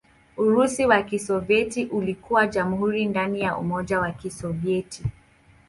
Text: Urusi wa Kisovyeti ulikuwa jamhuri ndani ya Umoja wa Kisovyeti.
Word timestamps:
Urusi 0.37 0.85
wa 0.85 1.03
Kisovyeti 1.03 1.85
ulikuwa 1.85 2.47
jamhuri 2.47 3.05
ndani 3.05 3.39
ya 3.41 3.57
Umoja 3.57 3.99
wa 3.99 4.11
Kisovyeti. 4.11 5.03